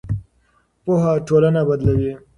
پوهه 0.83 1.11
ټولنه 1.27 1.61
بدلوي. 1.67 2.13